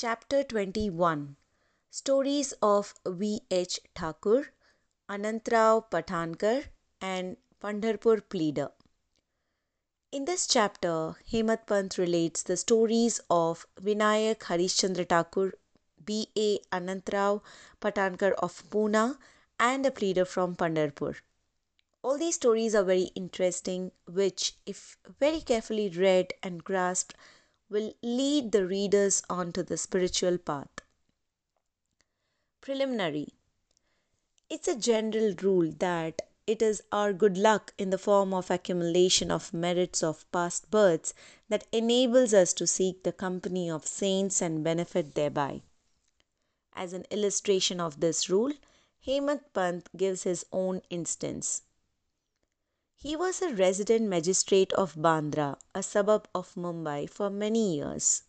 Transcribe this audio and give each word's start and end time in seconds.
Chapter 0.00 0.44
21 0.44 1.34
Stories 1.90 2.54
of 2.62 2.94
V. 3.04 3.40
H. 3.50 3.80
Thakur, 3.96 4.52
Anantrao 5.10 5.90
Patankar, 5.90 6.66
and 7.00 7.36
Pandharpur 7.60 8.22
Pleader. 8.28 8.70
In 10.12 10.24
this 10.24 10.46
chapter, 10.46 11.16
Hemadpant 11.32 11.98
relates 11.98 12.44
the 12.44 12.56
stories 12.56 13.20
of 13.28 13.66
Vinayak 13.82 14.38
Harishchandra 14.38 15.08
Thakur, 15.08 15.54
B. 16.04 16.28
A. 16.38 16.60
Anantrao 16.70 17.42
Patankar 17.80 18.34
of 18.34 18.62
Pune, 18.70 19.18
and 19.58 19.84
a 19.84 19.90
pleader 19.90 20.24
from 20.24 20.54
Pandharpur. 20.54 21.16
All 22.02 22.16
these 22.16 22.36
stories 22.36 22.76
are 22.76 22.84
very 22.84 23.10
interesting, 23.16 23.90
which, 24.06 24.54
if 24.64 24.96
very 25.18 25.40
carefully 25.40 25.88
read 25.88 26.34
and 26.40 26.62
grasped, 26.62 27.16
will 27.70 27.92
lead 28.02 28.52
the 28.52 28.66
readers 28.66 29.22
onto 29.28 29.62
the 29.62 29.76
spiritual 29.76 30.38
path. 30.38 30.70
Preliminary 32.60 33.28
It's 34.48 34.68
a 34.68 34.76
general 34.76 35.34
rule 35.42 35.72
that 35.78 36.22
it 36.46 36.62
is 36.62 36.82
our 36.90 37.12
good 37.12 37.36
luck 37.36 37.74
in 37.76 37.90
the 37.90 37.98
form 37.98 38.32
of 38.32 38.50
accumulation 38.50 39.30
of 39.30 39.52
merits 39.52 40.02
of 40.02 40.30
past 40.32 40.70
births 40.70 41.12
that 41.50 41.66
enables 41.72 42.32
us 42.32 42.54
to 42.54 42.66
seek 42.66 43.02
the 43.02 43.12
company 43.12 43.70
of 43.70 43.86
saints 43.86 44.40
and 44.40 44.64
benefit 44.64 45.14
thereby. 45.14 45.60
As 46.74 46.94
an 46.94 47.04
illustration 47.10 47.80
of 47.80 48.00
this 48.00 48.30
rule, 48.30 48.52
Hemadpant 49.06 49.88
gives 49.94 50.22
his 50.22 50.46
own 50.50 50.80
instance. 50.88 51.62
He 53.00 53.14
was 53.14 53.40
a 53.40 53.54
resident 53.54 54.08
magistrate 54.08 54.72
of 54.72 54.96
Bandra, 54.96 55.56
a 55.72 55.84
suburb 55.84 56.28
of 56.34 56.56
Mumbai, 56.56 57.08
for 57.08 57.30
many 57.30 57.76
years. 57.76 58.24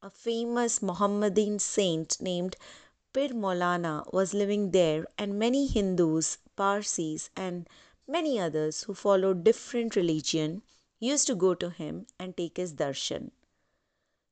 A 0.00 0.08
famous 0.08 0.80
Mohammedan 0.80 1.58
saint 1.58 2.20
named 2.20 2.54
Pir 3.12 3.30
Maulana 3.30 4.08
was 4.12 4.32
living 4.32 4.70
there, 4.70 5.08
and 5.18 5.36
many 5.36 5.66
Hindus, 5.66 6.38
Parsis, 6.54 7.30
and 7.34 7.68
many 8.06 8.38
others 8.38 8.84
who 8.84 8.94
followed 8.94 9.42
different 9.42 9.96
religion 9.96 10.62
used 11.00 11.26
to 11.26 11.34
go 11.34 11.56
to 11.56 11.68
him 11.68 12.06
and 12.20 12.36
take 12.36 12.56
his 12.56 12.72
darshan. 12.74 13.32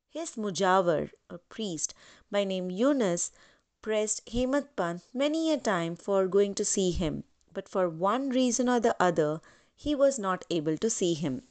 His 0.09 0.37
mujawar, 0.37 1.11
a 1.29 1.39
priest 1.39 1.93
by 2.31 2.45
name 2.45 2.71
Yunus, 2.71 3.33
pressed 3.81 4.25
Hemadpant 4.29 5.01
many 5.13 5.51
a 5.51 5.57
time 5.57 5.97
for 5.97 6.25
going 6.29 6.55
to 6.55 6.63
see 6.63 6.91
him, 6.91 7.25
but 7.53 7.67
for 7.67 7.89
one 7.89 8.29
reason 8.29 8.69
or 8.69 8.79
the 8.79 8.95
other 8.97 9.41
he 9.79 9.93
was 9.93 10.17
not 10.17 10.43
able 10.49 10.75
to 10.75 10.89
see 10.89 11.13
him. 11.13 11.43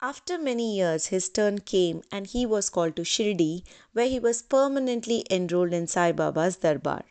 After 0.00 0.38
many 0.38 0.76
years 0.76 1.06
his 1.06 1.28
turn 1.28 1.58
came 1.58 2.02
and 2.10 2.28
he 2.28 2.46
was 2.46 2.70
called 2.70 2.96
to 2.96 3.02
Shirdi 3.02 3.64
where 3.92 4.08
he 4.08 4.20
was 4.20 4.40
permanently 4.40 5.26
enrolled 5.28 5.72
in 5.72 5.88
Sai 5.88 6.12
Baba's 6.12 6.56
darbar. 6.56 7.04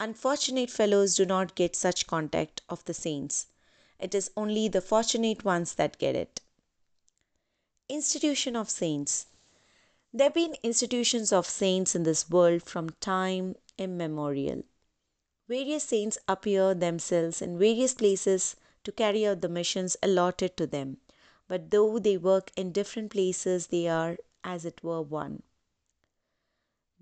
Unfortunate 0.00 0.70
fellows 0.70 1.14
do 1.14 1.24
not 1.24 1.54
get 1.54 1.76
such 1.76 2.08
contact 2.08 2.62
of 2.68 2.84
the 2.84 2.92
saints. 2.92 3.46
It 4.00 4.14
is 4.14 4.30
only 4.36 4.66
the 4.66 4.80
fortunate 4.80 5.44
ones 5.44 5.74
that 5.74 5.98
get 5.98 6.16
it. 6.16 6.40
Institution 7.88 8.56
of 8.56 8.68
Saints 8.68 9.26
There 10.12 10.26
have 10.26 10.34
been 10.34 10.56
institutions 10.62 11.32
of 11.32 11.46
saints 11.46 11.94
in 11.94 12.02
this 12.02 12.28
world 12.28 12.64
from 12.64 12.90
time 13.00 13.54
immemorial. 13.78 14.64
Various 15.48 15.84
saints 15.84 16.18
appear 16.26 16.74
themselves 16.74 17.40
in 17.40 17.58
various 17.58 17.94
places 17.94 18.56
to 18.84 18.92
carry 18.92 19.26
out 19.26 19.40
the 19.40 19.48
missions 19.48 19.96
allotted 20.02 20.56
to 20.56 20.66
them, 20.66 20.98
but 21.48 21.70
though 21.70 21.98
they 21.98 22.16
work 22.16 22.50
in 22.56 22.72
different 22.72 23.10
places, 23.10 23.66
they 23.68 23.88
are, 23.88 24.16
as 24.44 24.64
it 24.64 24.82
were, 24.82 25.02
one. 25.02 25.42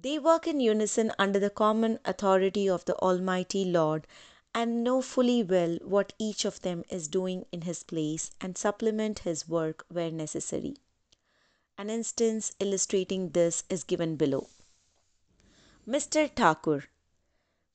They 0.01 0.19
work 0.19 0.47
in 0.47 0.61
unison 0.61 1.13
under 1.19 1.41
the 1.41 1.51
common 1.51 1.99
authority 2.05 2.69
of 2.69 2.85
the 2.85 2.97
Almighty 2.97 3.65
Lord 3.65 4.07
and 4.55 4.83
know 4.83 5.03
fully 5.03 5.43
well 5.43 5.79
what 5.83 6.13
each 6.19 6.45
of 6.45 6.63
them 6.63 6.85
is 6.89 7.09
doing 7.09 7.47
in 7.53 7.63
his 7.63 7.83
place 7.83 8.31
and 8.41 8.57
supplement 8.57 9.21
his 9.21 9.49
work 9.49 9.85
where 9.89 10.11
necessary. 10.11 10.77
An 11.77 11.91
instance 11.91 12.53
illustrating 12.59 13.31
this 13.31 13.65
is 13.69 13.85
given 13.85 14.17
below. 14.17 14.49
Mr. 15.87 16.31
Thakur 16.35 16.85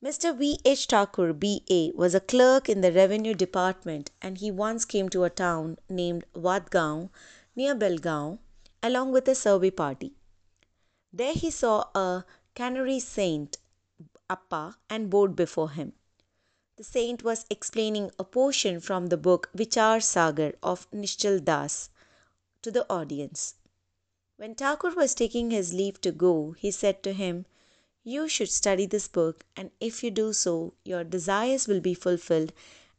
Mr. 0.04 0.38
V. 0.38 0.60
H. 0.66 0.88
Thakur, 0.88 1.32
B.A., 1.32 1.94
was 1.96 2.14
a 2.14 2.20
clerk 2.20 2.68
in 2.68 2.82
the 2.82 2.92
revenue 2.92 3.34
department 3.34 4.12
and 4.22 4.38
he 4.38 4.52
once 4.52 4.84
came 4.84 5.08
to 5.08 5.24
a 5.24 5.30
town 5.30 5.78
named 5.88 6.26
Vadgaon 6.36 7.10
near 7.56 7.74
Belgaum 7.74 8.40
along 8.82 9.14
with 9.14 9.30
a 9.30 9.34
survey 9.34 9.72
party. 9.72 10.12
There 11.14 11.32
he 11.34 11.50
saw 11.50 11.86
a 11.96 12.26
canary 12.54 13.00
saint, 13.00 13.60
Appa, 14.30 14.76
and 14.90 15.10
bowed 15.10 15.38
before 15.38 15.70
him. 15.70 15.94
The 16.76 16.84
saint 16.84 17.24
was 17.24 17.46
explaining 17.50 18.12
a 18.20 18.26
portion 18.26 18.82
from 18.82 19.08
the 19.08 19.16
book 19.16 19.52
Vichar 19.56 20.02
Sagar 20.02 20.52
of 20.62 20.86
Nischal 20.92 21.42
Das 21.42 21.90
to 22.62 22.72
the 22.72 22.86
audience. 22.92 23.56
When 24.36 24.54
Thakur 24.54 24.94
was 24.96 25.16
taking 25.16 25.50
his 25.52 25.74
leave 25.74 26.02
to 26.02 26.12
go, 26.12 26.56
he 26.58 26.72
said 26.72 27.04
to 27.04 27.14
him, 27.14 27.46
you 28.04 28.28
should 28.28 28.50
study 28.50 28.86
this 28.86 29.08
book, 29.08 29.46
and 29.56 29.72
if 29.80 30.04
you 30.04 30.12
do 30.12 30.34
so, 30.34 30.74
your 30.84 31.04
desires 31.04 31.68
will 31.68 31.80
be 31.80 31.94
fulfilled. 31.94 32.52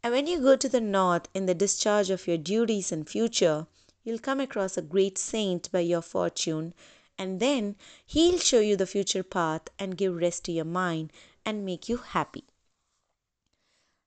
And 0.02 0.12
when 0.12 0.26
you 0.26 0.40
go 0.40 0.56
to 0.56 0.68
the 0.68 0.80
north 0.80 1.28
in 1.34 1.46
the 1.46 1.54
discharge 1.54 2.10
of 2.10 2.26
your 2.26 2.38
duties 2.38 2.90
in 2.90 3.04
future, 3.04 3.66
you'll 4.02 4.18
come 4.18 4.40
across 4.40 4.76
a 4.76 4.82
great 4.82 5.18
saint 5.18 5.70
by 5.70 5.80
your 5.80 6.02
fortune, 6.02 6.74
and 7.18 7.38
then 7.38 7.76
he'll 8.06 8.38
show 8.38 8.60
you 8.60 8.76
the 8.76 8.86
future 8.86 9.22
path 9.22 9.62
and 9.78 9.96
give 9.96 10.16
rest 10.16 10.44
to 10.44 10.52
your 10.52 10.64
mind 10.64 11.12
and 11.44 11.64
make 11.64 11.88
you 11.88 11.98
happy. 11.98 12.44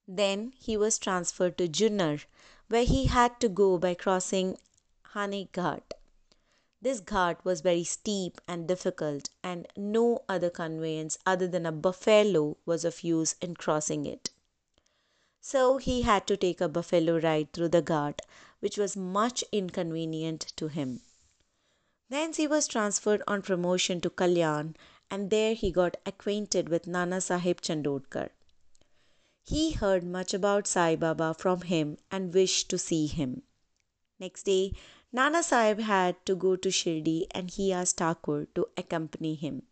Then 0.08 0.54
he 0.58 0.78
was 0.78 0.98
transferred 0.98 1.58
to 1.58 1.68
Junnar, 1.68 2.26
where 2.70 2.86
he 2.86 3.06
had 3.06 3.40
to 3.42 3.50
go 3.50 3.78
by 3.78 3.94
crossing 3.94 4.58
Nane 5.16 5.48
Ghat. 5.54 5.97
This 6.82 7.02
ghat 7.02 7.44
was 7.44 7.62
very 7.62 7.84
steep 7.84 8.40
and 8.48 8.68
difficult, 8.68 9.30
and 9.44 9.68
no 9.76 10.24
other 10.30 10.50
conveyance 10.50 11.18
other 11.26 11.48
than 11.48 11.66
a 11.66 11.72
buffalo 11.72 12.58
was 12.66 12.86
of 12.86 13.04
use 13.04 13.36
in 13.42 13.56
crossing 13.56 14.06
it. 14.06 14.30
So 15.42 15.78
he 15.78 16.04
had 16.04 16.28
to 16.28 16.38
take 16.38 16.62
a 16.62 16.70
buffalo 16.70 17.20
ride 17.20 17.52
through 17.52 17.70
the 17.70 17.82
ghat, 17.82 18.20
which 18.60 18.78
was 18.78 18.96
much 18.96 19.44
inconvenient 19.52 20.54
to 20.58 20.68
him. 20.68 21.02
Thence 22.10 22.38
he 22.38 22.48
was 22.48 22.68
transferred 22.68 23.24
on 23.28 23.42
promotion 23.42 24.00
to 24.02 24.10
Kalyan, 24.10 24.76
and 25.10 25.30
there 25.30 25.54
he 25.54 25.72
got 25.72 25.98
acquainted 26.06 26.70
with 26.70 26.88
Nana 26.88 27.22
Sahib 27.22 27.62
Chandorkar. 27.62 28.30
He 29.44 29.72
heard 29.72 30.04
much 30.04 30.34
about 30.34 30.68
Sai 30.68 30.96
Baba 30.96 31.34
from 31.34 31.62
him 31.62 31.98
and 32.12 32.34
wished 32.34 32.70
to 32.70 32.78
see 32.78 33.08
him. 33.08 33.44
Next 34.20 34.44
day 34.44 34.74
Nana 35.12 35.42
Sahib 35.42 35.80
had 35.80 36.26
to 36.26 36.36
go 36.36 36.56
to 36.56 36.70
Shirdi 36.70 37.28
and 37.32 37.50
he 37.50 37.72
asked 37.72 37.98
Thakur 37.98 38.46
to 38.56 38.68
accompany 38.76 39.36
him. 39.36 39.64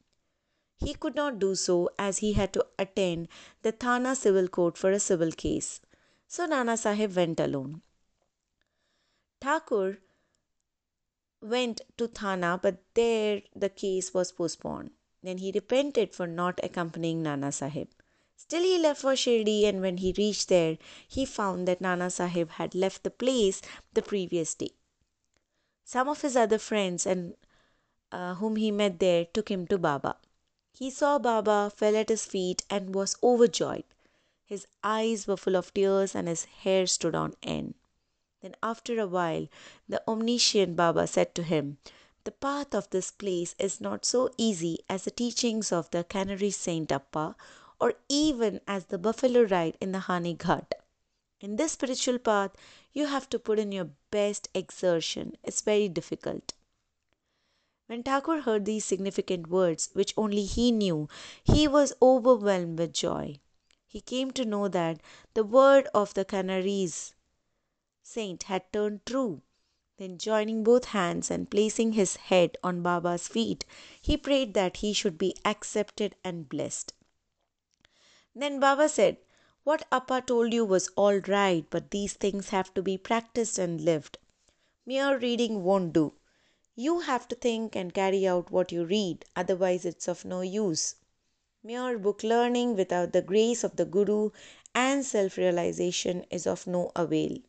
He 0.78 0.94
could 0.94 1.16
not 1.16 1.40
do 1.40 1.56
so 1.56 1.90
as 2.00 2.19
he 2.19 2.34
had 2.34 2.53
to 2.53 2.66
attend 2.79 3.28
the 3.62 3.72
Thana 3.72 4.16
civil 4.16 4.47
court 4.47 4.78
for 4.78 4.91
a 4.91 5.00
civil 5.00 5.31
case. 5.31 5.81
So 6.28 6.46
Nana 6.46 6.78
Sahib 6.78 7.16
went 7.16 7.40
alone. 7.40 7.81
Thakur 9.41 10.00
went 11.41 11.81
to 11.97 12.07
Thana, 12.07 12.59
but 12.62 12.84
there 12.94 13.41
the 13.56 13.69
case 13.69 14.13
was 14.13 14.31
postponed. 14.31 14.91
Then 15.22 15.38
he 15.40 15.52
repented 15.52 16.13
for 16.13 16.28
not 16.28 16.59
accompanying 16.63 17.23
Nana 17.23 17.52
Sahib. 17.52 17.90
Still, 18.38 18.63
he 18.63 18.78
left 18.78 19.02
for 19.02 19.13
Shirdi, 19.13 19.66
and 19.66 19.81
when 19.81 19.97
he 19.97 20.13
reached 20.17 20.50
there, 20.50 20.78
he 21.07 21.25
found 21.25 21.67
that 21.67 21.81
Nana 21.81 22.09
Sahib 22.09 22.50
had 22.52 22.75
left 22.75 23.03
the 23.03 23.09
place 23.09 23.62
the 23.94 24.02
previous 24.02 24.53
day. 24.53 24.72
Some 25.88 26.09
of 26.09 26.22
his 26.22 26.35
other 26.35 26.57
friends 26.57 27.06
and 27.06 27.35
uh, 28.12 28.34
whom 28.35 28.55
he 28.55 28.72
met 28.72 28.99
there 28.99 29.26
took 29.26 29.49
him 29.49 29.67
to 29.67 29.78
Baba. 29.78 30.17
He 30.73 30.90
saw 30.90 31.20
Baba, 31.20 31.72
fell 31.73 31.96
at 31.96 32.09
his 32.09 32.26
feet, 32.26 32.66
and 32.72 32.96
was 32.96 33.16
overjoyed. 33.22 33.84
His 34.43 34.66
eyes 34.84 35.28
were 35.28 35.37
full 35.37 35.55
of 35.55 35.73
tears 35.76 36.16
and 36.16 36.28
his 36.28 36.46
hair 36.46 36.87
stood 36.87 37.14
on 37.14 37.35
end. 37.43 37.76
Then, 38.41 38.55
after 38.64 38.99
a 38.99 39.05
while, 39.05 39.47
the 39.87 40.02
omniscient 40.08 40.76
Baba 40.76 41.05
said 41.05 41.35
to 41.35 41.43
him, 41.43 41.78
The 42.23 42.31
path 42.31 42.73
of 42.73 42.90
this 42.90 43.11
place 43.11 43.53
is 43.59 43.79
not 43.79 44.05
so 44.05 44.31
easy 44.38 44.79
as 44.90 45.03
the 45.03 45.11
teachings 45.11 45.72
of 45.72 45.91
the 45.91 46.03
Canary 46.03 46.49
Saint 46.49 46.91
Appa, 46.91 47.35
or 47.79 47.93
even 48.09 48.59
as 48.67 48.85
the 48.85 48.97
buffalo 48.97 49.43
ride 49.43 49.78
in 49.79 49.91
the 49.91 50.03
Nane 50.09 50.35
Ghat. 50.35 50.73
In 51.40 51.58
this 51.58 51.73
spiritual 51.73 52.17
path, 52.17 52.52
you 52.95 53.05
have 53.07 53.29
to 53.29 53.37
put 53.37 53.59
in 53.59 53.71
your 53.71 53.89
best 54.09 54.47
exertion. 54.55 55.35
It's 55.43 55.61
very 55.61 55.89
difficult. 55.89 56.53
When 57.87 58.01
Thakur 58.01 58.41
heard 58.41 58.65
these 58.65 58.85
significant 58.85 59.47
words, 59.47 59.89
which 59.93 60.13
only 60.17 60.45
he 60.45 60.71
knew, 60.71 61.07
he 61.43 61.67
was 61.67 61.93
overwhelmed 62.01 62.79
with 62.79 62.93
joy. 62.93 63.39
He 63.85 64.01
came 64.01 64.31
to 64.31 64.45
know 64.45 64.67
that 64.69 65.01
the 65.35 65.43
word 65.43 65.87
of 65.93 66.13
the 66.15 66.25
Kanarese 66.25 67.13
saint 68.01 68.43
had 68.43 68.71
turned 68.73 69.05
true. 69.05 69.41
Then, 69.97 70.17
joining 70.17 70.63
both 70.63 70.85
hands 70.85 71.29
and 71.31 71.49
placing 71.49 71.93
his 71.93 72.15
head 72.15 72.57
on 72.63 72.81
Baba's 72.81 73.27
feet, 73.27 73.65
he 74.01 74.17
prayed 74.17 74.53
that 74.53 74.77
he 74.77 74.91
should 74.93 75.17
be 75.17 75.35
accepted 75.45 76.15
and 76.23 76.49
blessed. 76.49 76.93
Then 78.33 78.59
Baba 78.59 78.89
said, 78.89 79.17
What 79.66 79.88
Appa 79.91 80.22
told 80.28 80.53
you 80.53 80.64
was 80.64 80.90
all 80.96 81.17
right, 81.22 81.66
but 81.72 81.90
these 81.90 82.14
things 82.14 82.50
have 82.50 82.72
to 82.76 82.84
be 82.84 83.00
practiced 83.00 83.58
and 83.58 83.82
lived. 83.82 84.20
Mere 84.85 85.17
reading 85.17 85.64
won't 85.64 85.91
do. 85.91 86.14
You 86.76 87.00
have 87.00 87.28
to 87.29 87.35
think 87.35 87.76
and 87.76 87.91
carry 87.91 88.28
out 88.28 88.52
what 88.52 88.72
you 88.72 88.85
read, 88.85 89.26
otherwise, 89.35 89.84
it's 89.84 90.08
of 90.08 90.23
no 90.23 90.41
use. 90.41 90.97
Mere 91.64 91.97
book 91.97 92.22
learning 92.22 92.76
without 92.76 93.12
the 93.12 93.23
grace 93.23 93.64
of 93.64 93.76
the 93.76 93.85
Guru 93.85 94.29
and 94.76 95.03
self 95.03 95.35
realization 95.35 96.28
is 96.29 96.46
of 96.46 96.67
no 96.67 96.91
avail. 96.96 97.40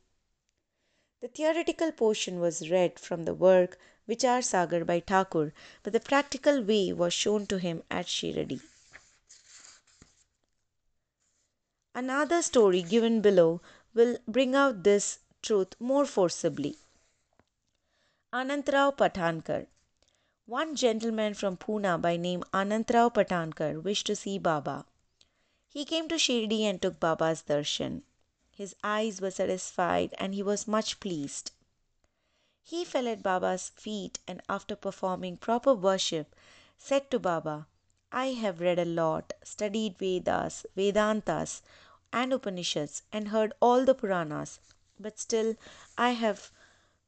The 1.21 1.29
theoretical 1.29 1.93
portion 1.93 2.41
was 2.41 2.71
read 2.71 2.99
from 2.99 3.27
the 3.27 3.35
work 3.35 3.79
Vichar 4.09 4.43
Sagar 4.43 4.87
by 4.87 5.01
Thakur, 5.01 5.53
but 5.83 5.93
the 5.93 6.01
practical 6.01 6.63
way 6.63 6.95
was 6.95 7.13
shown 7.13 7.47
to 7.49 7.59
him 7.59 7.83
at 7.91 8.07
Shirdi. 8.07 8.63
Another 11.99 12.43
story 12.43 12.83
given 12.83 13.23
below 13.23 13.63
will 13.95 14.19
bring 14.29 14.55
out 14.55 14.83
this 14.83 15.21
truth 15.41 15.75
more 15.81 16.05
forcibly. 16.05 16.77
Anantrao 18.35 18.95
Patankar 18.95 19.67
One 20.45 20.77
gentleman 20.77 21.33
from 21.33 21.57
Pune 21.57 22.03
by 22.03 22.19
name 22.19 22.45
Anantrao 22.53 23.09
Patankar 23.15 23.83
wished 23.83 24.05
to 24.09 24.15
see 24.15 24.39
Baba. 24.39 24.85
He 25.71 25.87
came 25.87 26.07
to 26.09 26.17
Shirdi 26.17 26.65
and 26.65 26.83
took 26.83 27.01
Baba's 27.01 27.43
darshan. 27.43 28.03
His 28.51 28.77
eyes 28.85 29.23
were 29.23 29.31
satisfied 29.31 30.15
and 30.19 30.35
he 30.35 30.43
was 30.43 30.69
much 30.69 31.01
pleased. 31.01 31.53
He 32.63 32.85
fell 32.85 33.09
at 33.09 33.23
Baba's 33.23 33.71
feet 33.71 34.19
and, 34.29 34.43
after 34.51 34.77
performing 34.77 35.39
proper 35.39 35.73
worship, 35.73 36.37
said 36.77 37.11
to 37.11 37.19
Baba, 37.19 37.67
I 38.13 38.33
have 38.33 38.61
read 38.61 38.79
a 38.79 38.85
lot, 38.85 39.33
studied 39.43 39.97
Vedas, 39.99 40.67
Vedantas, 40.77 41.63
and 42.13 42.33
Upanishads, 42.33 43.03
and 43.13 43.29
heard 43.29 43.53
all 43.61 43.85
the 43.85 43.95
Puranas, 43.95 44.59
but 44.99 45.19
still 45.19 45.55
I 45.99 46.11
have 46.11 46.51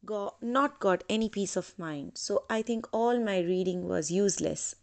got, 0.05 0.43
not 0.43 0.81
got 0.81 1.05
any 1.09 1.29
peace 1.29 1.57
of 1.57 1.79
mind, 1.79 2.13
so 2.17 2.45
I 2.49 2.63
think 2.63 2.87
all 2.93 3.19
my 3.19 3.41
reading 3.41 3.89
was 3.89 4.11
useless. 4.11 4.75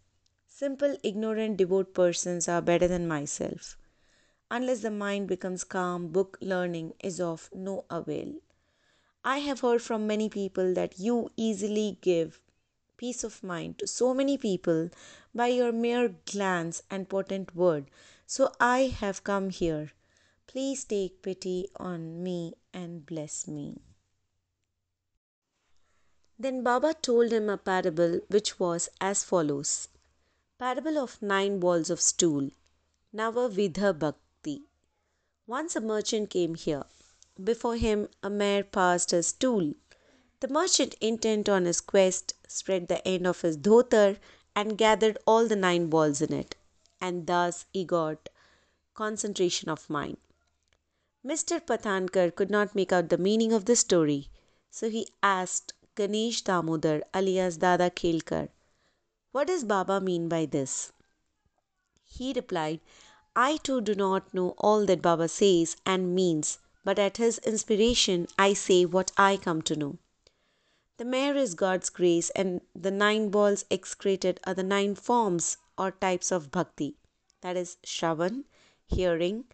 Simple, 0.48 0.98
ignorant, 1.04 1.58
devout 1.58 1.94
persons 1.94 2.48
are 2.48 2.62
better 2.62 2.88
than 2.88 3.08
myself. 3.08 3.78
Unless 4.50 4.82
the 4.82 4.92
mind 4.92 5.28
becomes 5.28 5.64
calm, 5.64 6.10
book 6.10 6.38
learning 6.42 6.94
is 7.00 7.20
of 7.20 7.50
no 7.54 7.86
avail. 7.90 8.36
I 9.24 9.40
have 9.40 9.62
heard 9.62 9.82
from 9.82 10.06
many 10.06 10.30
people 10.30 10.74
that 10.76 11.00
you 11.00 11.32
easily 11.36 11.98
give 12.02 12.40
peace 12.96 13.24
of 13.24 13.44
mind 13.44 13.78
to 13.80 13.88
so 13.88 14.14
many 14.14 14.38
people 14.38 14.90
by 15.34 15.48
your 15.48 15.72
mere 15.72 16.16
glance 16.26 16.84
and 16.90 17.10
potent 17.10 17.56
word. 17.56 17.90
So 18.26 18.52
I 18.60 18.94
have 19.00 19.24
come 19.24 19.50
here. 19.50 19.92
Please 20.48 20.86
take 20.86 21.22
pity 21.22 21.68
on 21.76 22.24
me 22.24 22.54
and 22.74 23.06
bless 23.06 23.46
me. 23.46 23.82
Then 26.40 26.64
Baba 26.64 26.94
told 26.94 27.34
him 27.34 27.50
a 27.50 27.58
parable 27.58 28.22
which 28.30 28.58
was 28.60 28.88
as 29.02 29.24
follows 29.24 29.90
Parable 30.58 30.98
of 30.98 31.22
Nine 31.22 31.60
Balls 31.60 31.90
of 31.90 32.00
Stool, 32.00 32.52
Navavidha 33.14 33.98
Bhakti. 34.00 34.64
Once 35.46 35.76
a 35.76 35.82
merchant 35.82 36.30
came 36.30 36.56
here. 36.56 36.86
Before 37.44 37.76
him 37.76 38.08
a 38.24 38.30
mare 38.30 38.64
passed 38.64 39.12
a 39.12 39.24
stool. 39.24 39.74
The 40.40 40.48
merchant, 40.48 40.96
intent 41.02 41.50
on 41.50 41.66
his 41.66 41.82
quest, 41.82 42.34
spread 42.48 42.88
the 42.88 43.06
end 43.06 43.28
of 43.28 43.42
his 43.42 43.58
dhotar 43.58 44.18
and 44.56 44.78
gathered 44.78 45.18
all 45.28 45.48
the 45.48 45.56
nine 45.58 45.90
balls 45.90 46.22
in 46.22 46.32
it, 46.32 46.56
and 47.02 47.28
thus 47.28 47.66
he 47.74 47.84
got 47.84 48.30
concentration 48.94 49.70
of 49.70 49.90
mind. 49.90 50.18
Mr. 51.26 51.60
Patankar 51.60 52.30
could 52.30 52.52
not 52.52 52.76
make 52.76 52.92
out 52.92 53.10
the 53.10 53.18
meaning 53.18 53.52
of 53.52 53.66
the 53.66 53.76
story, 53.76 54.30
so 54.70 54.92
he 54.92 55.08
asked 55.24 55.74
Ganesh 55.96 56.44
Damodar 56.44 57.02
alias 57.16 57.58
Dada 57.58 57.90
Kelkar, 57.90 58.50
What 59.32 59.48
does 59.48 59.64
Baba 59.64 60.00
mean 60.00 60.30
by 60.30 60.46
this? 60.46 60.92
He 62.04 62.32
replied, 62.32 62.80
I 63.36 63.58
too 63.58 63.82
do 63.82 63.96
not 63.96 64.36
know 64.36 64.54
all 64.60 64.86
that 64.86 65.02
Baba 65.02 65.28
says 65.28 65.78
and 65.84 66.14
means, 66.14 66.60
but 66.84 67.00
at 67.00 67.18
his 67.18 67.40
inspiration 67.40 68.28
I 68.38 68.54
say 68.54 68.86
what 68.86 69.12
I 69.18 69.38
come 69.38 69.64
to 69.64 69.76
know. 69.76 69.98
The 70.98 71.06
mare 71.06 71.36
is 71.36 71.56
God's 71.56 71.90
grace, 71.90 72.30
and 72.36 72.62
the 72.76 72.92
nine 72.92 73.30
balls 73.32 73.66
excreted 73.72 74.40
are 74.44 74.54
the 74.54 74.62
nine 74.62 74.94
forms 74.94 75.58
or 75.76 75.90
types 75.90 76.32
of 76.32 76.52
bhakti 76.52 76.98
that 77.42 77.58
is, 77.58 77.78
Shravan, 77.84 78.44
hearing, 78.86 79.46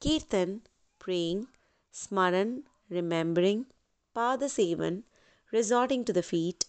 Kirtan, 0.00 0.62
praying, 1.08 1.46
Smaran, 1.90 2.64
remembering, 2.90 3.64
Padasevan, 4.14 5.04
resorting 5.50 6.04
to 6.04 6.12
the 6.12 6.22
feet, 6.22 6.66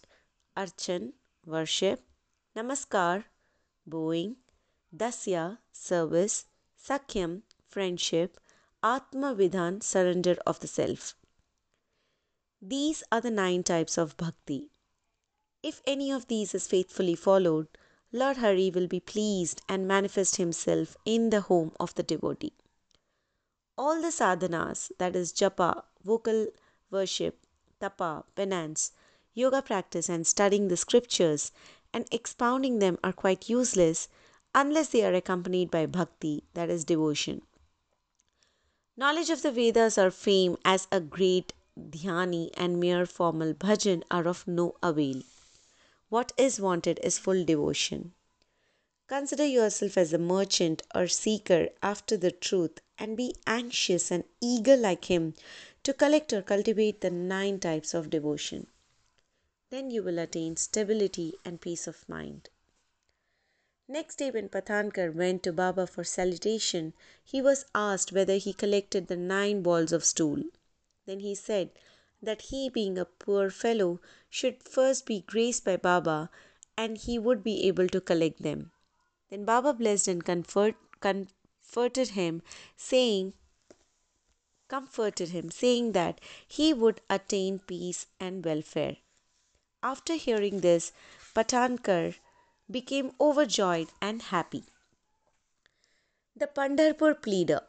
Archan, 0.56 1.12
worship, 1.44 2.00
Namaskar, 2.56 3.24
bowing, 3.86 4.36
Dasya, 4.96 5.58
service, 5.72 6.46
Sakhyam, 6.82 7.42
friendship, 7.68 8.40
Atma 8.82 9.34
Vidhan, 9.34 9.82
surrender 9.82 10.38
of 10.46 10.60
the 10.60 10.66
self. 10.66 11.14
These 12.62 13.02
are 13.12 13.20
the 13.20 13.30
nine 13.30 13.62
types 13.62 13.98
of 13.98 14.16
bhakti. 14.16 14.70
If 15.62 15.82
any 15.86 16.10
of 16.10 16.28
these 16.28 16.54
is 16.54 16.66
faithfully 16.66 17.14
followed, 17.14 17.68
Lord 18.10 18.38
Hari 18.38 18.70
will 18.70 18.86
be 18.86 19.00
pleased 19.00 19.60
and 19.68 19.86
manifest 19.86 20.36
himself 20.36 20.96
in 21.04 21.28
the 21.28 21.42
home 21.42 21.72
of 21.78 21.94
the 21.94 22.02
devotee. 22.02 22.54
All 23.82 24.02
the 24.02 24.08
sadhanas, 24.08 24.92
that 24.98 25.16
is 25.16 25.32
japa, 25.32 25.84
vocal 26.04 26.48
worship, 26.90 27.38
tapa, 27.80 28.24
penance, 28.34 28.92
yoga 29.32 29.62
practice, 29.62 30.10
and 30.10 30.26
studying 30.26 30.68
the 30.68 30.76
scriptures 30.76 31.50
and 31.90 32.06
expounding 32.12 32.78
them 32.78 32.98
are 33.02 33.14
quite 33.14 33.48
useless 33.48 34.08
unless 34.54 34.88
they 34.88 35.02
are 35.02 35.14
accompanied 35.14 35.70
by 35.70 35.86
bhakti, 35.86 36.44
that 36.52 36.68
is 36.68 36.84
devotion. 36.84 37.40
Knowledge 38.98 39.30
of 39.30 39.40
the 39.40 39.50
Vedas 39.50 39.96
or 39.96 40.10
fame 40.10 40.58
as 40.62 40.86
a 40.92 41.00
great 41.00 41.54
dhyani 41.78 42.50
and 42.58 42.78
mere 42.78 43.06
formal 43.06 43.54
bhajan 43.54 44.02
are 44.10 44.28
of 44.28 44.46
no 44.46 44.74
avail. 44.82 45.22
What 46.10 46.32
is 46.36 46.60
wanted 46.60 47.00
is 47.02 47.18
full 47.18 47.46
devotion. 47.46 48.12
Consider 49.06 49.46
yourself 49.46 49.96
as 49.96 50.12
a 50.12 50.18
merchant 50.18 50.82
or 50.94 51.08
seeker 51.08 51.70
after 51.82 52.18
the 52.18 52.30
truth 52.30 52.80
and 53.00 53.16
be 53.16 53.34
anxious 53.46 54.10
and 54.10 54.22
eager 54.40 54.76
like 54.76 55.06
him 55.06 55.34
to 55.82 55.94
collect 55.94 56.32
or 56.32 56.42
cultivate 56.42 57.00
the 57.00 57.10
nine 57.10 57.58
types 57.58 57.94
of 57.94 58.10
devotion. 58.10 58.66
Then 59.70 59.90
you 59.90 60.02
will 60.02 60.18
attain 60.18 60.56
stability 60.56 61.34
and 61.44 61.60
peace 61.60 61.86
of 61.86 62.08
mind. 62.08 62.50
Next 63.88 64.16
day, 64.16 64.30
when 64.30 64.48
Patankar 64.48 65.12
went 65.12 65.42
to 65.42 65.52
Baba 65.52 65.86
for 65.86 66.04
salutation, 66.04 66.92
he 67.24 67.42
was 67.42 67.64
asked 67.74 68.12
whether 68.12 68.36
he 68.36 68.52
collected 68.52 69.08
the 69.08 69.16
nine 69.16 69.62
balls 69.62 69.90
of 69.90 70.04
stool. 70.04 70.44
Then 71.06 71.20
he 71.20 71.34
said 71.34 71.70
that 72.22 72.42
he, 72.42 72.68
being 72.68 72.98
a 72.98 73.04
poor 73.04 73.50
fellow, 73.50 74.00
should 74.28 74.62
first 74.62 75.06
be 75.06 75.22
graced 75.22 75.64
by 75.64 75.76
Baba 75.76 76.30
and 76.76 76.98
he 76.98 77.18
would 77.18 77.42
be 77.42 77.66
able 77.66 77.88
to 77.88 78.00
collect 78.00 78.42
them. 78.42 78.70
Then 79.28 79.44
Baba 79.44 79.72
blessed 79.72 80.08
and 80.08 80.24
comfort, 80.24 80.76
comforted 81.72 82.08
him, 82.10 82.42
saying, 82.76 83.32
comforted 84.66 85.28
him, 85.28 85.52
saying 85.52 85.92
that 85.92 86.20
he 86.48 86.74
would 86.74 87.00
attain 87.08 87.60
peace 87.60 88.06
and 88.18 88.44
welfare. 88.44 88.96
After 89.80 90.14
hearing 90.14 90.62
this, 90.62 90.90
Patankar 91.32 92.16
became 92.68 93.12
overjoyed 93.20 93.90
and 94.02 94.20
happy. 94.20 94.64
The 96.34 96.48
Pandharpur 96.48 97.22
Pleader 97.22 97.62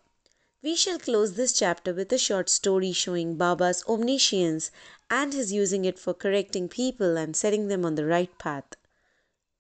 we 0.63 0.75
shall 0.75 0.98
close 0.98 1.34
this 1.34 1.53
chapter 1.53 1.93
with 1.93 2.12
a 2.12 2.17
short 2.17 2.50
story 2.50 2.91
showing 2.91 3.36
Baba's 3.36 3.84
omniscience 3.88 4.72
and 5.10 5.34
his 5.34 5.51
using 5.51 5.86
it 5.86 6.00
for 6.00 6.13
correcting 6.13 6.70
people 6.70 7.17
and 7.17 7.36
setting 7.36 7.67
them 7.67 7.86
on 7.86 7.96
the 7.96 8.05
right 8.05 8.36
path. 8.38 8.75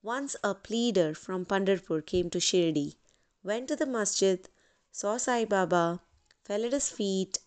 Once 0.03 0.35
a 0.43 0.53
pleader 0.53 1.13
from 1.15 1.45
Pandharpur 1.45 2.05
came 2.05 2.29
to 2.29 2.39
Shirdi, 2.39 2.95
went 3.43 3.67
to 3.67 3.75
the 3.75 3.85
masjid, 3.85 4.49
saw 4.91 5.17
Sai 5.17 5.45
Baba, 5.45 6.01
fell 6.43 6.65
at 6.65 6.73
his 6.73 6.89
feet, 6.89 7.39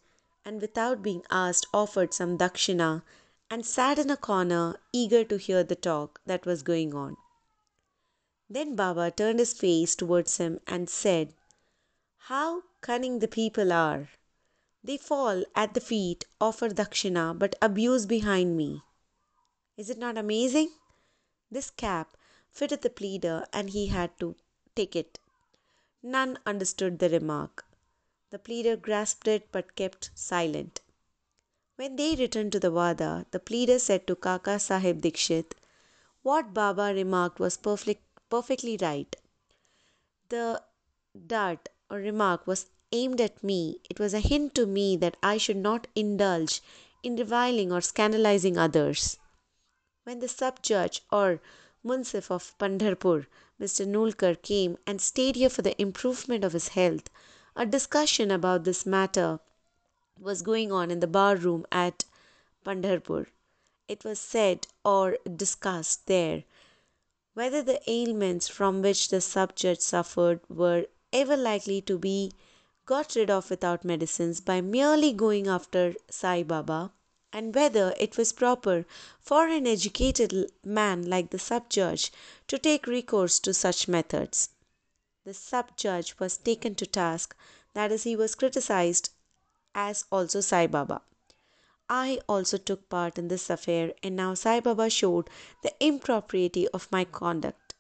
and 0.45 0.61
without 0.61 1.03
being 1.03 1.25
asked 1.31 1.67
offered 1.73 2.13
some 2.13 2.37
dakshina 2.37 3.03
and 3.51 3.65
sat 3.65 3.99
in 3.99 4.11
a 4.11 4.17
corner 4.17 4.81
eager 4.93 5.25
to 5.25 5.37
hear 5.37 5.63
the 5.63 5.77
talk 5.77 6.21
that 6.27 6.47
was 6.47 6.63
going 6.63 6.95
on. 6.95 7.17
Then 8.51 8.75
Baba 8.77 9.11
turned 9.11 9.39
his 9.39 9.53
face 9.53 9.95
towards 9.95 10.37
him 10.37 10.61
and 10.67 10.91
said, 10.91 11.35
How 12.17 12.63
cunning 12.81 13.21
the 13.21 13.29
people 13.29 13.73
are! 13.73 14.11
They 14.83 14.99
fall 14.99 15.45
at 15.55 15.75
the 15.75 15.81
feet, 15.81 16.27
offer 16.41 16.69
dakshina, 16.69 17.39
but 17.39 17.57
abuse 17.63 18.05
behind 18.05 18.57
me. 18.57 18.83
Is 19.77 19.89
it 19.89 19.99
not 19.99 20.19
amazing? 20.19 20.73
This 21.51 21.71
cap 21.71 22.17
fitted 22.51 22.83
the 22.83 22.91
pleader 22.91 23.47
and 23.53 23.71
he 23.71 23.87
had 23.87 24.19
to 24.21 24.37
take 24.75 24.95
it. 24.95 25.19
None 26.07 26.39
understood 26.45 26.99
the 26.99 27.09
remark. 27.09 27.65
The 28.29 28.39
pleader 28.39 28.77
grasped 28.77 29.27
it 29.27 29.49
but 29.51 29.75
kept 29.75 30.11
silent. 30.15 30.83
When 31.77 31.97
they 31.97 32.15
returned 32.15 32.53
to 32.53 32.61
the 32.61 32.71
Wada, 32.71 33.25
the 33.31 33.41
pleader 33.41 33.79
said 33.79 34.07
to 34.07 34.15
Kaka 34.15 34.59
Sahib 34.61 35.01
Dikshit, 35.01 35.55
What 36.21 36.53
Baba 36.53 36.93
remarked 36.95 37.41
was 37.41 37.57
perfect, 37.57 38.03
perfectly 38.29 38.77
right. 38.83 39.17
The 40.29 40.63
dart 41.27 41.71
or 41.89 41.97
remark 41.97 42.47
was 42.47 42.67
aimed 42.93 43.23
at 43.23 43.43
me. 43.43 43.81
It 43.89 43.99
was 43.99 44.13
a 44.13 44.21
hint 44.21 44.55
to 44.57 44.67
me 44.67 44.99
that 44.99 45.17
I 45.23 45.39
should 45.39 45.57
not 45.57 45.87
indulge 45.95 46.61
in 47.03 47.17
reviling 47.17 47.73
or 47.73 47.81
scandalizing 47.81 48.59
others. 48.59 49.17
When 50.03 50.19
the 50.19 50.29
sub 50.29 50.61
judge 50.61 51.01
or 51.11 51.41
munsif 51.83 52.31
of 52.31 52.55
Pandharpur, 52.59 53.27
Mr. 53.61 53.87
Nulkar, 53.87 54.35
came 54.43 54.77
and 54.85 55.01
stayed 55.01 55.37
here 55.37 55.49
for 55.49 55.63
the 55.63 55.81
improvement 55.81 56.43
of 56.43 56.55
his 56.55 56.69
health, 56.69 57.09
a 57.55 57.65
discussion 57.65 58.33
about 58.33 58.65
this 58.65 58.85
matter 58.85 59.39
was 60.19 60.43
going 60.43 60.73
on 60.73 60.91
in 60.91 60.99
the 60.99 61.07
bar 61.07 61.37
room 61.37 61.65
at 61.71 62.05
Pandharpur. 62.65 63.29
It 63.87 64.03
was 64.03 64.19
said 64.19 64.67
or 64.85 65.19
discussed 65.37 66.07
there 66.09 66.43
whether 67.35 67.63
the 67.63 67.81
ailments 67.89 68.49
from 68.49 68.83
which 68.83 69.09
the 69.09 69.21
sub 69.21 69.55
judge 69.55 69.79
suffered 69.81 70.41
were 70.49 70.87
ever 71.13 71.37
likely 71.37 71.81
to 71.83 71.97
be 71.97 72.33
got 72.87 73.15
rid 73.15 73.31
of 73.31 73.51
without 73.51 73.85
medicines 73.85 74.41
by 74.41 74.61
merely 74.61 75.13
going 75.13 75.47
after 75.47 75.95
Sai 76.11 76.43
Baba, 76.43 76.93
and 77.35 77.53
whether 77.53 77.93
it 77.99 78.17
was 78.17 78.33
proper 78.33 78.87
for 79.19 79.49
an 79.49 79.67
educated 79.67 80.53
man 80.65 81.05
like 81.05 81.31
the 81.31 81.39
sub 81.39 81.69
judge 81.69 82.13
to 82.47 82.57
take 82.57 82.87
recourse 82.87 83.41
to 83.41 83.53
such 83.53 83.89
methods. 83.89 84.51
The 85.25 85.35
sub 85.35 85.77
judge 85.77 86.15
was 86.21 86.37
taken 86.37 86.77
to 86.77 86.87
task, 86.87 87.35
that 87.75 87.91
is, 87.91 88.05
he 88.05 88.15
was 88.15 88.37
criticized 88.37 89.11
as 89.75 90.05
also 90.13 90.41
Sai 90.41 90.69
Baba. 90.69 91.03
I 91.89 92.21
also 92.29 92.57
took 92.57 92.89
part 92.89 93.19
in 93.19 93.27
this 93.27 93.51
affair, 93.51 93.95
and 94.01 94.15
now 94.15 94.35
Sai 94.35 94.61
Baba 94.61 94.89
showed 94.89 95.29
the 95.63 95.75
impropriety 95.81 96.69
of 96.69 96.93
my 96.93 97.05
conduct. 97.05 97.75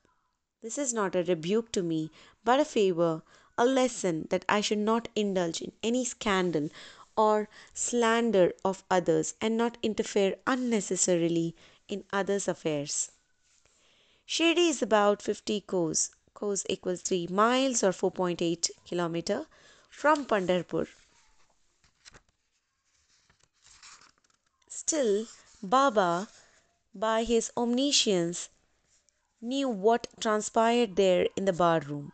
This 0.63 0.79
is 0.79 0.93
not 0.93 1.15
a 1.15 1.23
rebuke 1.23 1.71
to 1.73 1.83
me, 1.83 2.11
but 2.43 2.59
a 2.59 2.65
favor, 2.65 3.23
a 3.57 3.65
lesson 3.65 4.27
that 4.31 4.45
I 4.49 4.61
should 4.61 4.79
not 4.79 5.09
indulge 5.15 5.63
in 5.63 5.71
any 5.83 6.05
scandal 6.05 6.71
or 7.17 7.49
slander 7.73 8.53
of 8.65 8.85
others 8.91 9.35
and 9.41 9.57
not 9.57 9.79
interfere 9.83 10.37
unnecessarily 10.47 11.55
in 11.89 12.05
others' 12.13 12.49
affairs. 12.49 13.11
Shirdi 14.27 14.69
is 14.71 14.83
about 14.83 15.23
50 15.23 15.61
kos. 15.63 16.11
Kos 16.33 16.65
equals 16.69 17.03
3 17.03 17.29
miles 17.29 17.85
or 17.85 17.93
4.8 17.93 18.71
kilometer 18.85 19.47
from 19.91 20.25
Pandharpur. 20.25 20.89
Still, 24.69 25.27
Baba, 25.63 26.29
by 26.95 27.25
his 27.25 27.53
omniscience, 27.57 28.49
knew 29.41 29.69
what 29.69 30.09
transpired 30.21 30.97
there 30.97 31.29
in 31.37 31.45
the 31.45 31.53
bar 31.53 31.81
room. 31.81 32.13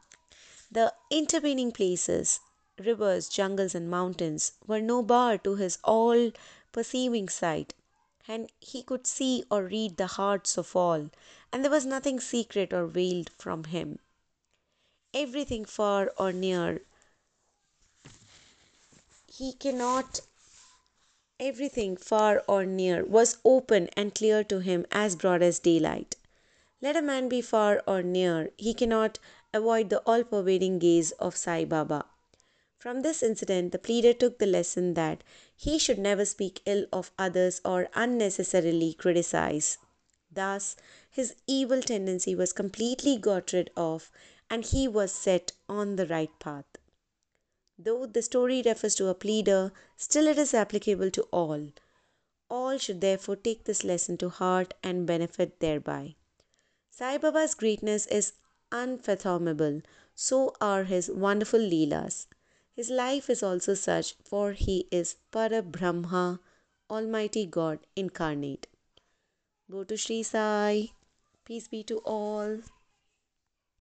The 0.70 0.92
intervening 1.10 1.72
places, 1.72 2.40
rivers, 2.80 3.28
jungles, 3.28 3.74
and 3.74 3.90
mountains, 3.90 4.52
were 4.66 4.80
no 4.80 5.02
bar 5.02 5.38
to 5.38 5.54
his 5.54 5.78
all 5.84 6.30
perceiving 6.72 7.28
sight, 7.28 7.74
and 8.26 8.50
he 8.60 8.82
could 8.82 9.06
see 9.06 9.44
or 9.50 9.64
read 9.64 9.96
the 9.96 10.06
hearts 10.18 10.58
of 10.58 10.74
all, 10.74 11.10
and 11.52 11.64
there 11.64 11.70
was 11.70 11.86
nothing 11.86 12.20
secret 12.20 12.72
or 12.72 12.86
veiled 12.86 13.30
from 13.38 13.64
him. 13.64 13.98
Everything 15.12 15.64
far 15.64 16.12
or 16.16 16.32
near, 16.32 16.82
he 19.26 19.52
cannot 19.52 20.20
Everything, 21.40 21.96
far 21.96 22.42
or 22.46 22.66
near, 22.66 23.02
was 23.02 23.38
open 23.46 23.88
and 23.96 24.14
clear 24.14 24.44
to 24.44 24.58
him 24.58 24.84
as 24.92 25.16
broad 25.16 25.42
as 25.42 25.58
daylight. 25.58 26.16
Let 26.82 26.96
a 26.96 27.00
man 27.00 27.30
be 27.30 27.40
far 27.40 27.82
or 27.86 28.02
near, 28.02 28.50
he 28.58 28.74
cannot 28.74 29.18
avoid 29.54 29.88
the 29.88 30.00
all 30.00 30.22
pervading 30.22 30.78
gaze 30.80 31.12
of 31.12 31.34
Sai 31.34 31.64
Baba. 31.64 32.04
From 32.80 33.02
this 33.02 33.22
incident, 33.22 33.72
the 33.72 33.78
pleader 33.78 34.14
took 34.14 34.38
the 34.38 34.46
lesson 34.46 34.94
that 34.94 35.22
he 35.54 35.78
should 35.78 35.98
never 35.98 36.24
speak 36.24 36.62
ill 36.64 36.86
of 36.90 37.10
others 37.18 37.60
or 37.62 37.90
unnecessarily 37.92 38.94
criticize. 38.94 39.76
Thus, 40.32 40.76
his 41.10 41.34
evil 41.46 41.82
tendency 41.82 42.34
was 42.34 42.54
completely 42.54 43.18
got 43.18 43.52
rid 43.52 43.70
of, 43.76 44.10
and 44.48 44.64
he 44.64 44.88
was 44.88 45.12
set 45.12 45.52
on 45.68 45.96
the 45.96 46.06
right 46.06 46.30
path. 46.38 46.64
Though 47.78 48.06
the 48.06 48.22
story 48.22 48.62
refers 48.64 48.94
to 48.94 49.08
a 49.08 49.14
pleader, 49.14 49.72
still 49.98 50.26
it 50.26 50.38
is 50.38 50.54
applicable 50.54 51.10
to 51.10 51.24
all. 51.24 51.72
All 52.48 52.78
should 52.78 53.02
therefore 53.02 53.36
take 53.36 53.64
this 53.64 53.84
lesson 53.84 54.16
to 54.16 54.30
heart 54.30 54.72
and 54.82 55.06
benefit 55.06 55.60
thereby. 55.60 56.14
Sai 56.88 57.18
Baba's 57.18 57.54
greatness 57.54 58.06
is 58.06 58.32
unfathomable, 58.72 59.82
so 60.14 60.54
are 60.62 60.84
his 60.84 61.10
wonderful 61.10 61.60
Leelas. 61.60 62.26
His 62.74 62.90
life 62.90 63.28
is 63.28 63.42
also 63.42 63.74
such, 63.74 64.14
for 64.24 64.52
he 64.52 64.86
is 64.90 65.16
Para 65.30 65.62
Brahma, 65.62 66.40
Almighty 66.88 67.46
God 67.46 67.80
incarnate. 67.94 68.66
Go 69.70 69.84
to 69.84 69.96
Sri 69.96 70.22
Sai. 70.22 70.90
Peace 71.44 71.68
be 71.68 71.82
to 71.84 71.98
all. 71.98 72.60